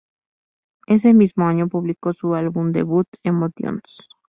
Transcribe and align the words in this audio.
Ese 0.87 1.13
mismo 1.13 1.45
año 1.47 1.67
publicó 1.69 2.11
su 2.11 2.33
álbum 2.33 2.71
debut, 2.71 3.07
"Emotions". 3.21 4.09